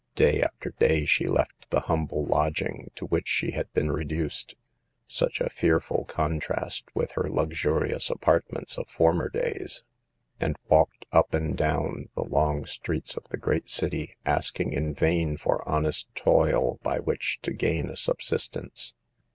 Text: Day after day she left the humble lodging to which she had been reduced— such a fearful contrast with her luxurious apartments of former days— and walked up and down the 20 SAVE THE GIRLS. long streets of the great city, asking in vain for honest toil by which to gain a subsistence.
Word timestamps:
Day 0.15 0.41
after 0.41 0.71
day 0.79 1.05
she 1.05 1.27
left 1.27 1.69
the 1.69 1.81
humble 1.81 2.25
lodging 2.25 2.89
to 2.95 3.05
which 3.05 3.27
she 3.27 3.51
had 3.51 3.71
been 3.73 3.91
reduced— 3.91 4.55
such 5.05 5.39
a 5.39 5.47
fearful 5.51 6.05
contrast 6.05 6.85
with 6.95 7.11
her 7.11 7.29
luxurious 7.29 8.09
apartments 8.09 8.79
of 8.79 8.87
former 8.89 9.29
days— 9.29 9.83
and 10.39 10.57
walked 10.69 11.05
up 11.11 11.35
and 11.35 11.55
down 11.55 11.75
the 11.75 11.81
20 11.83 11.99
SAVE 11.99 12.15
THE 12.15 12.21
GIRLS. 12.23 12.31
long 12.31 12.65
streets 12.65 13.15
of 13.15 13.29
the 13.29 13.37
great 13.37 13.69
city, 13.69 14.15
asking 14.25 14.73
in 14.73 14.95
vain 14.95 15.37
for 15.37 15.61
honest 15.69 16.09
toil 16.15 16.79
by 16.81 16.97
which 16.97 17.37
to 17.43 17.53
gain 17.53 17.87
a 17.87 17.95
subsistence. 17.95 18.95